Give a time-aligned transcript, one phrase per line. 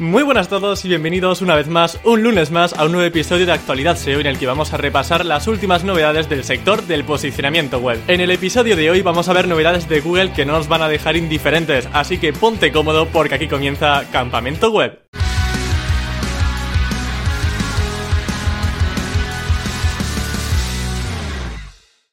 [0.00, 3.06] Muy buenas a todos y bienvenidos una vez más, un lunes más, a un nuevo
[3.06, 6.84] episodio de Actualidad SEO en el que vamos a repasar las últimas novedades del sector
[6.84, 8.00] del posicionamiento web.
[8.08, 10.80] En el episodio de hoy vamos a ver novedades de Google que no nos van
[10.80, 15.02] a dejar indiferentes, así que ponte cómodo porque aquí comienza Campamento Web.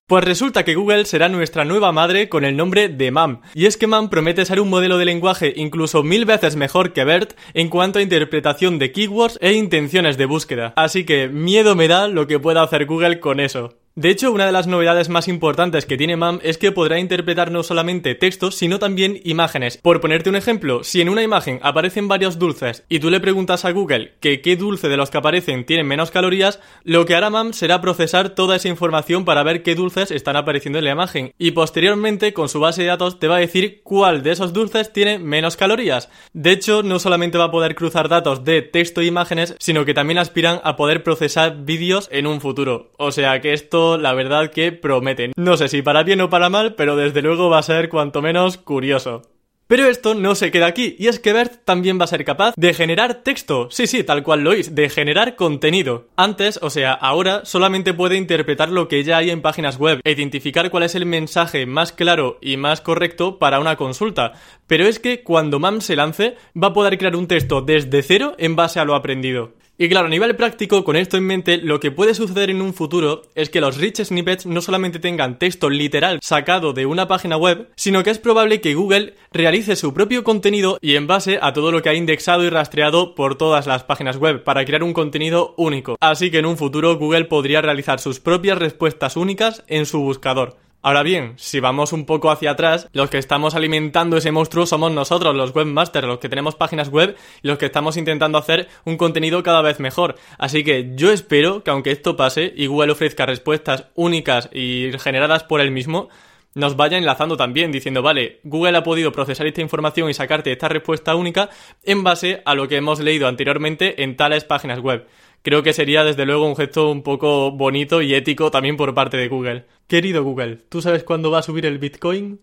[0.09, 3.41] Pues resulta que Google será nuestra nueva madre con el nombre de MAM.
[3.53, 7.03] Y es que MAM promete ser un modelo de lenguaje incluso mil veces mejor que
[7.03, 10.71] BERT en cuanto a interpretación de keywords e intenciones de búsqueda.
[10.77, 13.75] Así que miedo me da lo que pueda hacer Google con eso.
[13.97, 17.49] De hecho, una de las novedades más importantes que tiene MAM es que podrá interpretar
[17.49, 19.77] no solamente textos, sino también imágenes.
[19.77, 23.65] Por ponerte un ejemplo, si en una imagen aparecen varios dulces y tú le preguntas
[23.65, 27.31] a Google que qué dulce de los que aparecen tienen menos calorías, lo que hará
[27.31, 31.33] MAM será procesar toda esa información para ver qué dulces están apareciendo en la imagen
[31.39, 34.93] y posteriormente con su base de datos te va a decir cuál de esos dulces
[34.93, 36.09] tiene menos calorías.
[36.33, 39.95] De hecho, no solamente va a poder cruzar datos de texto e imágenes, sino que
[39.95, 42.91] también aspiran a poder procesar vídeos en un futuro.
[42.99, 45.31] O sea que esto la verdad que prometen.
[45.37, 48.21] No sé si para bien o para mal, pero desde luego va a ser cuanto
[48.21, 49.21] menos curioso.
[49.67, 52.53] Pero esto no se queda aquí, y es que BERT también va a ser capaz
[52.55, 56.07] de generar texto, sí, sí, tal cual lo oís, de generar contenido.
[56.15, 60.11] Antes, o sea, ahora, solamente puede interpretar lo que ya hay en páginas web, e
[60.13, 64.35] identificar cuál es el mensaje más claro y más correcto para una consulta.
[64.67, 68.35] Pero es que cuando MAM se lance, va a poder crear un texto desde cero
[68.37, 69.51] en base a lo aprendido.
[69.79, 72.73] Y claro, a nivel práctico, con esto en mente, lo que puede suceder en un
[72.73, 77.37] futuro es que los rich snippets no solamente tengan texto literal sacado de una página
[77.37, 81.53] web, sino que es probable que Google realice su propio contenido y en base a
[81.53, 84.93] todo lo que ha indexado y rastreado por todas las páginas web para crear un
[84.93, 85.95] contenido único.
[85.99, 90.57] Así que en un futuro Google podría realizar sus propias respuestas únicas en su buscador.
[90.87, 94.89] Ahora bien, si vamos un poco hacia atrás, los que estamos alimentando ese monstruo somos
[94.89, 98.95] nosotros, los webmasters, los que tenemos páginas web y los que estamos intentando hacer un
[98.95, 100.15] contenido cada vez mejor.
[100.37, 105.43] Así que yo espero que aunque esto pase y Google ofrezca respuestas únicas y generadas
[105.43, 106.07] por él mismo,
[106.53, 110.69] nos vaya enlazando también diciendo, vale, Google ha podido procesar esta información y sacarte esta
[110.69, 111.49] respuesta única
[111.83, 115.05] en base a lo que hemos leído anteriormente en tales páginas web
[115.41, 119.17] creo que sería desde luego un gesto un poco bonito y ético también por parte
[119.17, 119.65] de Google.
[119.87, 122.39] Querido Google, ¿tú sabes cuándo va a subir el Bitcoin?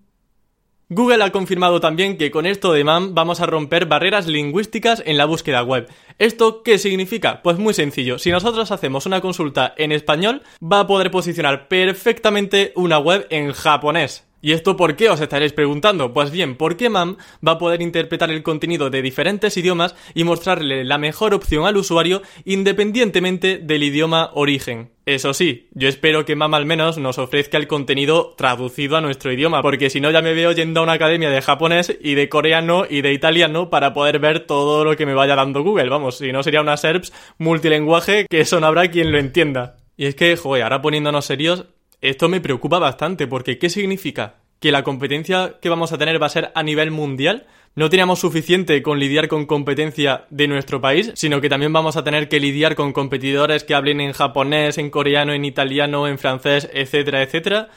[0.91, 5.16] Google ha confirmado también que con esto de MAM vamos a romper barreras lingüísticas en
[5.16, 5.88] la búsqueda web.
[6.19, 7.41] ¿Esto qué significa?
[7.43, 12.72] Pues muy sencillo, si nosotros hacemos una consulta en español, va a poder posicionar perfectamente
[12.77, 14.27] una web en japonés.
[14.44, 16.12] ¿Y esto por qué os estaréis preguntando?
[16.12, 20.84] Pues bien, porque MAM va a poder interpretar el contenido de diferentes idiomas y mostrarle
[20.84, 24.91] la mejor opción al usuario independientemente del idioma origen.
[25.06, 29.33] Eso sí, yo espero que MAM al menos nos ofrezca el contenido traducido a nuestro
[29.33, 32.28] idioma, porque si no ya me veo yendo a una academia de japonés y de
[32.28, 35.88] coreano y de italiano para poder ver todo lo que me vaya dando Google.
[35.88, 39.77] Vamos, si no sería una SERPs multilenguaje que eso no habrá quien lo entienda.
[39.97, 41.65] Y es que, joder, ahora poniéndonos serios,
[42.04, 44.37] esto me preocupa bastante porque ¿qué significa?
[44.60, 47.47] ¿Que la competencia que vamos a tener va a ser a nivel mundial?
[47.76, 52.04] No teníamos suficiente con lidiar con competencia de nuestro país, sino que también vamos a
[52.04, 56.70] tener que lidiar con competidores que hablen en japonés, en coreano, en italiano, en francés,
[56.72, 57.69] etcétera, etcétera.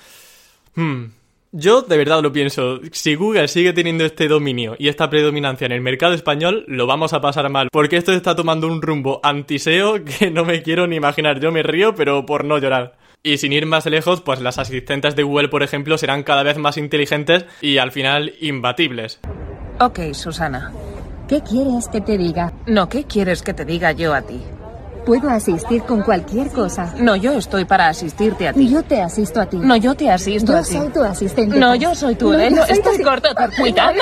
[0.75, 1.05] Hmm.
[1.53, 5.71] Yo de verdad lo pienso, si Google sigue teniendo este dominio y esta predominancia en
[5.71, 10.03] el mercado español, lo vamos a pasar mal, porque esto está tomando un rumbo antiseo
[10.03, 11.39] que no me quiero ni imaginar.
[11.39, 13.06] Yo me río, pero por no llorar.
[13.27, 16.57] Y sin ir más lejos, pues las asistentes de Google, por ejemplo, serán cada vez
[16.57, 19.19] más inteligentes y al final imbatibles.
[19.81, 20.71] Ok, Susana.
[21.27, 22.53] ¿Qué quieres que te diga?
[22.67, 24.39] No, ¿qué quieres que te diga yo a ti?
[25.07, 26.93] Puedo asistir con cualquier cosa.
[26.99, 28.69] No, yo estoy para asistirte a ti.
[28.69, 29.55] Yo te asisto a ti.
[29.55, 30.73] No, yo te asisto yo a ti.
[30.73, 31.57] soy tu asistente.
[31.57, 32.33] No, yo soy tu.
[32.33, 32.49] No, ¿eh?
[32.49, 33.93] yo No, soy estás tu- corto, cuidado.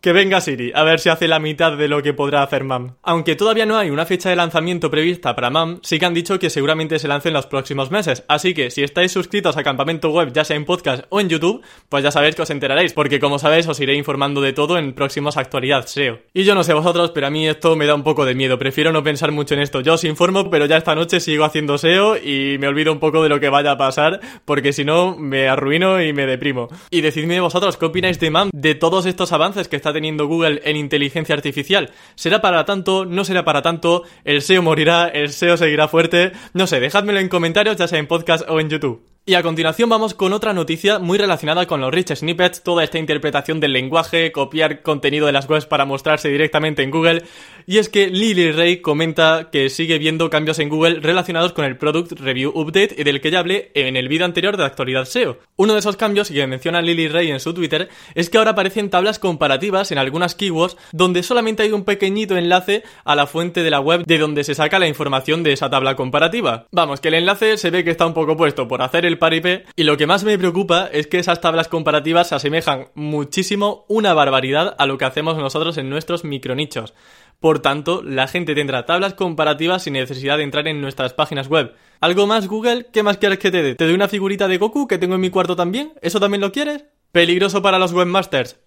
[0.00, 2.94] Que venga Siri, a ver si hace la mitad de lo que podrá hacer MAM.
[3.02, 6.38] Aunque todavía no hay una fecha de lanzamiento prevista para MAM, sí que han dicho
[6.38, 8.24] que seguramente se lance en los próximos meses.
[8.26, 11.62] Así que si estáis suscritos a Campamento Web, ya sea en podcast o en YouTube,
[11.90, 14.94] pues ya sabéis que os enteraréis, porque como sabéis os iré informando de todo en
[14.94, 16.20] próximos actualidad SEO.
[16.32, 18.58] Y yo no sé vosotros, pero a mí esto me da un poco de miedo,
[18.58, 19.82] prefiero no pensar mucho en esto.
[19.82, 23.22] Yo os informo, pero ya esta noche sigo haciendo SEO y me olvido un poco
[23.22, 26.68] de lo que vaya a pasar, porque si no me arruino y me deprimo.
[26.90, 30.60] Y decidme vosotros qué opináis de MAM, de todos estos avances que está teniendo Google
[30.64, 31.90] en inteligencia artificial.
[32.14, 33.04] ¿Será para tanto?
[33.04, 34.04] ¿No será para tanto?
[34.24, 35.08] ¿El SEO morirá?
[35.08, 36.32] ¿El SEO seguirá fuerte?
[36.54, 39.02] No sé, dejádmelo en comentarios, ya sea en podcast o en YouTube.
[39.26, 42.98] Y a continuación vamos con otra noticia muy relacionada con los rich snippets, toda esta
[42.98, 47.22] interpretación del lenguaje, copiar contenido de las webs para mostrarse directamente en Google.
[47.66, 51.76] Y es que Lily Ray comenta que sigue viendo cambios en Google relacionados con el
[51.76, 55.38] Product Review Update y del que ya hablé en el vídeo anterior de actualidad SEO.
[55.56, 58.88] Uno de esos cambios, que menciona Lily Ray en su Twitter, es que ahora aparecen
[58.88, 63.70] tablas comparativas en algunas keywords donde solamente hay un pequeñito enlace a la fuente de
[63.70, 66.66] la web de donde se saca la información de esa tabla comparativa.
[66.72, 69.64] Vamos, que el enlace se ve que está un poco puesto por hacer el paripé
[69.76, 74.14] y lo que más me preocupa es que esas tablas comparativas se asemejan muchísimo, una
[74.14, 76.94] barbaridad, a lo que hacemos nosotros en nuestros micronichos.
[77.40, 81.74] Por tanto, la gente tendrá tablas comparativas sin necesidad de entrar en nuestras páginas web.
[82.00, 82.86] ¿Algo más, Google?
[82.92, 83.74] ¿Qué más quieres que te dé?
[83.74, 85.92] ¿Te doy una figurita de Goku que tengo en mi cuarto también?
[86.02, 86.84] ¿Eso también lo quieres?
[87.12, 88.58] ¿Peligroso para los webmasters?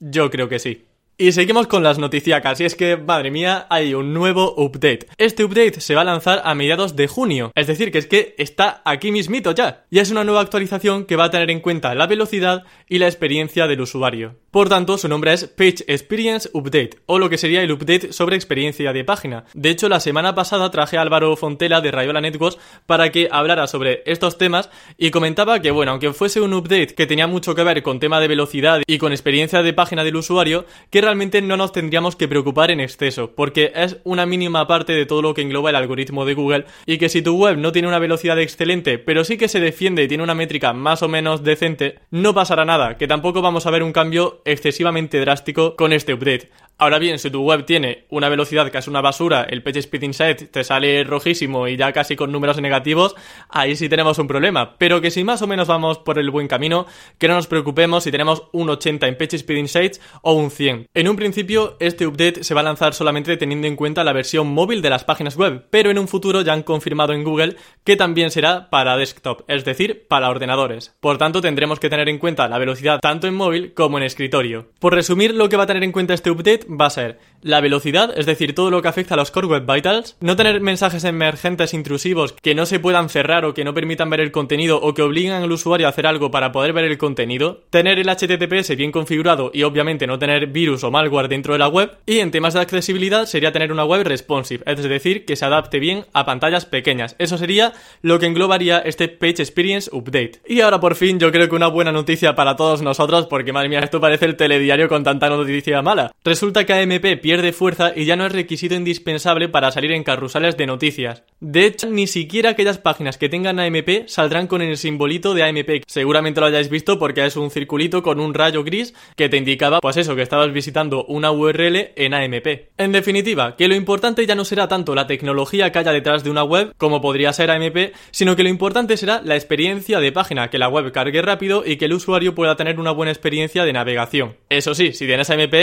[0.00, 0.84] Yo creo que sí.
[1.18, 5.06] Y seguimos con las noticias, y es que, madre mía, hay un nuevo update.
[5.16, 8.34] Este update se va a lanzar a mediados de junio, es decir, que es que
[8.36, 9.86] está aquí mismito ya.
[9.88, 13.06] Y es una nueva actualización que va a tener en cuenta la velocidad y la
[13.06, 14.36] experiencia del usuario.
[14.50, 18.36] Por tanto, su nombre es Page Experience Update, o lo que sería el update sobre
[18.36, 19.44] experiencia de página.
[19.54, 23.66] De hecho, la semana pasada traje a Álvaro Fontela de Rayola Networks para que hablara
[23.68, 27.64] sobre estos temas y comentaba que, bueno, aunque fuese un update que tenía mucho que
[27.64, 31.56] ver con tema de velocidad y con experiencia de página del usuario, que realmente no
[31.56, 35.42] nos tendríamos que preocupar en exceso, porque es una mínima parte de todo lo que
[35.42, 38.98] engloba el algoritmo de Google y que si tu web no tiene una velocidad excelente,
[38.98, 42.64] pero sí que se defiende y tiene una métrica más o menos decente, no pasará
[42.64, 46.50] nada, que tampoco vamos a ver un cambio excesivamente drástico con este update.
[46.78, 50.02] Ahora bien, si tu web tiene una velocidad que es una basura, el Page Speed
[50.02, 53.14] Insight te sale rojísimo y ya casi con números negativos,
[53.48, 54.76] ahí sí tenemos un problema.
[54.76, 56.84] Pero que si más o menos vamos por el buen camino,
[57.16, 60.88] que no nos preocupemos si tenemos un 80 en Page Speed Insights o un 100.
[60.92, 64.48] En un principio, este update se va a lanzar solamente teniendo en cuenta la versión
[64.48, 67.96] móvil de las páginas web, pero en un futuro ya han confirmado en Google que
[67.96, 70.94] también será para desktop, es decir, para ordenadores.
[71.00, 74.68] Por tanto, tendremos que tener en cuenta la velocidad tanto en móvil como en escritorio.
[74.78, 77.60] Por resumir, lo que va a tener en cuenta este update va a ser la
[77.60, 81.04] velocidad, es decir, todo lo que afecta a los Core Web Vitals, no tener mensajes
[81.04, 84.94] emergentes intrusivos que no se puedan cerrar o que no permitan ver el contenido o
[84.94, 88.76] que obliguen al usuario a hacer algo para poder ver el contenido, tener el HTTPS
[88.76, 92.32] bien configurado y obviamente no tener virus o malware dentro de la web, y en
[92.32, 96.26] temas de accesibilidad sería tener una web responsive, es decir, que se adapte bien a
[96.26, 97.14] pantallas pequeñas.
[97.18, 97.72] Eso sería
[98.02, 100.40] lo que englobaría este Page Experience Update.
[100.48, 103.68] Y ahora por fin yo creo que una buena noticia para todos nosotros, porque madre
[103.68, 106.12] mía, esto parece el telediario con tanta noticia mala.
[106.24, 110.56] Resulta que AMP pierde fuerza y ya no es requisito indispensable para salir en carrusales
[110.56, 111.24] de noticias.
[111.40, 115.84] De hecho, ni siquiera aquellas páginas que tengan AMP saldrán con el simbolito de AMP.
[115.86, 119.80] Seguramente lo hayáis visto porque es un circulito con un rayo gris que te indicaba,
[119.80, 122.46] pues eso, que estabas visitando una URL en AMP.
[122.78, 126.30] En definitiva, que lo importante ya no será tanto la tecnología que haya detrás de
[126.30, 130.48] una web, como podría ser AMP, sino que lo importante será la experiencia de página,
[130.48, 133.72] que la web cargue rápido y que el usuario pueda tener una buena experiencia de
[133.72, 134.36] navegación.
[134.48, 135.54] Eso sí, si tienes AMP,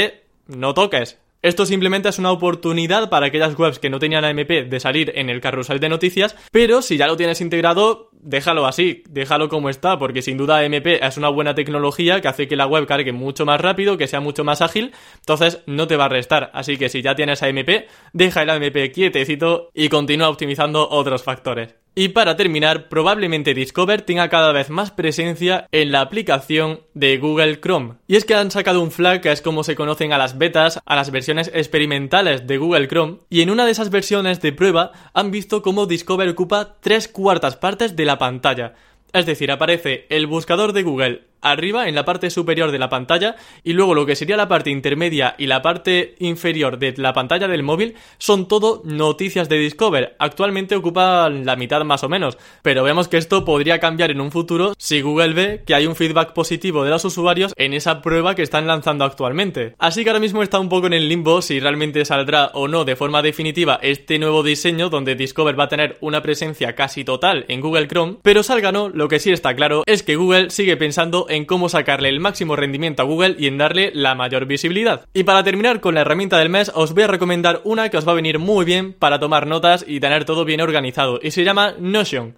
[0.48, 1.20] no toques.
[1.44, 5.30] Esto simplemente es una oportunidad para aquellas webs que no tenían AMP de salir en
[5.30, 10.00] el carrusel de noticias, pero si ya lo tienes integrado, déjalo así, déjalo como está,
[10.00, 13.46] porque sin duda AMP es una buena tecnología que hace que la web cargue mucho
[13.46, 16.50] más rápido, que sea mucho más ágil, entonces no te va a restar.
[16.54, 21.83] Así que si ya tienes AMP, deja el AMP quietecito y continúa optimizando otros factores.
[21.96, 27.60] Y para terminar, probablemente Discover tenga cada vez más presencia en la aplicación de Google
[27.62, 27.96] Chrome.
[28.08, 30.80] Y es que han sacado un flag que es como se conocen a las betas,
[30.86, 34.92] a las versiones experimentales de Google Chrome, y en una de esas versiones de prueba
[35.14, 38.74] han visto cómo Discover ocupa tres cuartas partes de la pantalla.
[39.12, 43.36] Es decir, aparece el buscador de Google arriba en la parte superior de la pantalla
[43.64, 47.48] y luego lo que sería la parte intermedia y la parte inferior de la pantalla
[47.48, 50.16] del móvil son todo noticias de Discover.
[50.20, 54.32] Actualmente ocupan la mitad más o menos, pero vemos que esto podría cambiar en un
[54.32, 58.36] futuro si Google ve que hay un feedback positivo de los usuarios en esa prueba
[58.36, 59.76] que están lanzando actualmente.
[59.78, 62.86] Así que ahora mismo está un poco en el limbo si realmente saldrá o no
[62.86, 67.46] de forma definitiva este nuevo diseño donde Discover va a tener una presencia casi total
[67.48, 70.78] en Google Chrome, pero salga no, lo que sí está claro es que Google sigue
[70.78, 75.06] pensando en cómo sacarle el máximo rendimiento a Google y en darle la mayor visibilidad.
[75.14, 78.08] Y para terminar con la herramienta del mes, os voy a recomendar una que os
[78.08, 81.44] va a venir muy bien para tomar notas y tener todo bien organizado, y se
[81.44, 82.36] llama Notion.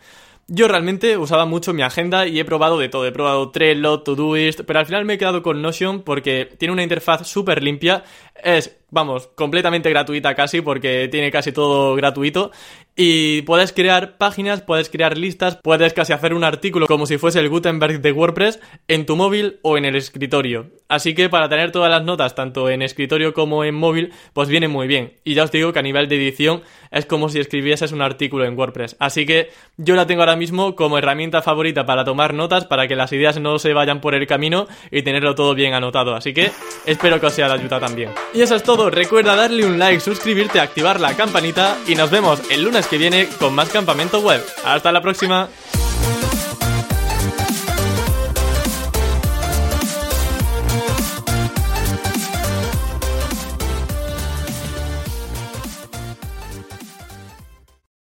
[0.48, 3.08] Yo realmente usaba mucho mi agenda y he probado de todo.
[3.08, 6.84] He probado Trello, Todoist, pero al final me he quedado con Notion porque tiene una
[6.84, 8.04] interfaz súper limpia,
[8.44, 12.51] es vamos, completamente gratuita casi porque tiene casi todo gratuito
[12.96, 17.39] y puedes crear páginas, puedes crear listas, puedes casi hacer un artículo como si fuese
[17.39, 20.72] el Gutenberg de WordPress en tu móvil o en el escritorio.
[20.88, 24.68] Así que para tener todas las notas tanto en escritorio como en móvil, pues viene
[24.68, 25.13] muy bien.
[25.24, 26.62] Y ya os digo que a nivel de edición
[26.92, 28.96] es como si escribieses un artículo en WordPress.
[29.00, 32.96] Así que yo la tengo ahora mismo como herramienta favorita para tomar notas, para que
[32.96, 36.15] las ideas no se vayan por el camino y tenerlo todo bien anotado.
[36.15, 36.51] Así que
[36.86, 38.12] espero que os sea de ayuda también.
[38.34, 42.63] Y eso es Recuerda darle un like, suscribirte, activar la campanita y nos vemos el
[42.63, 44.46] lunes que viene con más campamento web.
[44.65, 45.48] Hasta la próxima.